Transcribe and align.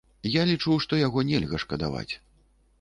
Я 0.41 0.45
лічу, 0.51 0.77
што 0.85 0.99
яго 1.01 1.25
нельга 1.29 1.63
шкадаваць. 1.67 2.13